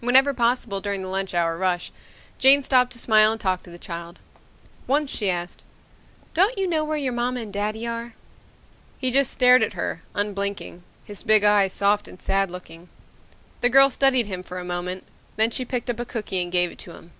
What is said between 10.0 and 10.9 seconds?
unblinking,